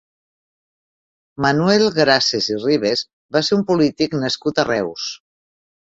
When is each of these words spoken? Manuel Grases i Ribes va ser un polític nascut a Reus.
Manuel 1.47 1.85
Grases 1.99 2.49
i 2.55 2.59
Ribes 2.65 3.07
va 3.39 3.45
ser 3.51 3.61
un 3.61 3.65
polític 3.71 4.21
nascut 4.27 4.65
a 4.67 4.71
Reus. 4.75 5.11